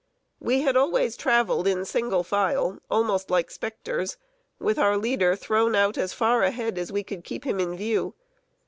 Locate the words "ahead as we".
6.41-7.03